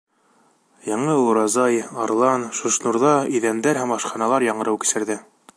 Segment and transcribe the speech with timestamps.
[0.91, 5.25] Яңы Уразай, Арлан, Шушнурҙа иҙәндәр һәм ашханалар яңырыу кисерҙе.